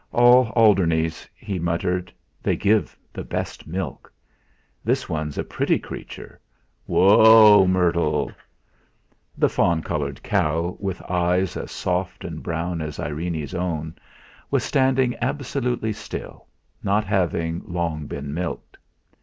"All 0.11 0.47
Alderneys," 0.55 1.29
he 1.35 1.59
muttered; 1.59 2.11
"they 2.41 2.55
give 2.55 2.97
the 3.13 3.23
best 3.23 3.67
milk. 3.67 4.11
This 4.83 5.07
one's 5.07 5.37
a 5.37 5.43
pretty 5.43 5.77
creature. 5.77 6.39
Woa, 6.87 7.67
Myrtle!" 7.67 8.31
The 9.37 9.47
fawn 9.47 9.83
coloured 9.83 10.23
cow, 10.23 10.75
with 10.79 11.03
eyes 11.03 11.55
as 11.55 11.69
soft 11.69 12.25
and 12.25 12.41
brown 12.41 12.81
as 12.81 12.99
Irene's 12.99 13.53
own, 13.53 13.93
was 14.49 14.63
standing 14.63 15.15
absolutely 15.21 15.93
still, 15.93 16.47
not 16.81 17.03
having 17.05 17.61
long 17.67 18.07
been 18.07 18.33
milked. 18.33 18.77